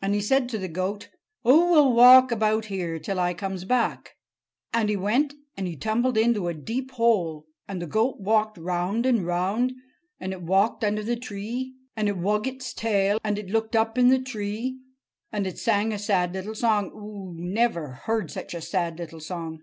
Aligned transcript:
And 0.00 0.14
he 0.14 0.22
said 0.22 0.48
to 0.48 0.56
the 0.58 0.66
goat: 0.66 1.10
'Oo 1.46 1.70
will 1.70 1.92
walk 1.92 2.32
about 2.32 2.64
here 2.72 2.98
till 2.98 3.20
I 3.20 3.34
comes 3.34 3.66
back.' 3.66 4.16
And 4.72 4.88
he 4.88 4.96
went 4.96 5.34
and 5.58 5.66
he 5.66 5.76
tumbled 5.76 6.16
into 6.16 6.48
a 6.48 6.54
deep 6.54 6.92
hole. 6.92 7.44
And 7.68 7.82
the 7.82 7.86
goat 7.86 8.18
walked 8.18 8.56
round 8.56 9.04
and 9.04 9.26
round. 9.26 9.74
And 10.18 10.32
it 10.32 10.40
walked 10.40 10.82
under 10.82 11.02
the 11.02 11.16
tree. 11.20 11.74
And 11.94 12.08
it 12.08 12.16
wug 12.16 12.46
its 12.46 12.72
tail. 12.72 13.18
And 13.22 13.38
it 13.38 13.50
looked 13.50 13.76
up 13.76 13.98
in 13.98 14.08
the 14.08 14.22
tree. 14.22 14.78
And 15.30 15.46
it 15.46 15.58
sang 15.58 15.92
a 15.92 15.98
sad 15.98 16.32
little 16.32 16.54
song. 16.54 16.90
Oo 16.92 17.34
never 17.36 17.88
heard 18.06 18.30
such 18.30 18.54
a 18.54 18.62
sad 18.62 18.96
little 18.98 19.20
song! 19.20 19.60